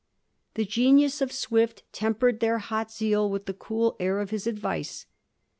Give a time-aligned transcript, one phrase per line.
[0.55, 4.47] The genius of Swift tempered their hot zeal with the cool air of his *
[4.47, 5.05] advice.'